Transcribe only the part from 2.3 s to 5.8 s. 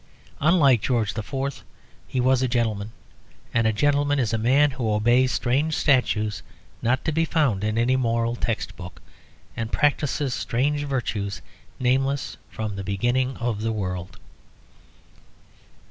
a gentleman, and a gentleman is a man who obeys strange